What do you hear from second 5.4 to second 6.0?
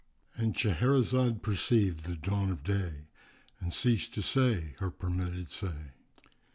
say.